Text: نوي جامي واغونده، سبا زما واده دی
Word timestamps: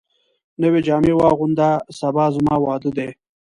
نوي 0.61 0.79
جامي 0.87 1.13
واغونده، 1.15 1.69
سبا 1.99 2.25
زما 2.35 2.53
واده 2.65 2.89
دی 2.97 3.09